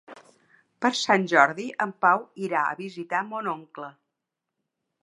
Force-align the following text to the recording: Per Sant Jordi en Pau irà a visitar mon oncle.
Per 0.85 0.89
Sant 0.99 1.27
Jordi 1.33 1.65
en 1.87 1.93
Pau 2.07 2.25
irà 2.49 2.65
a 2.73 2.81
visitar 2.81 3.25
mon 3.31 3.53
oncle. 3.57 3.93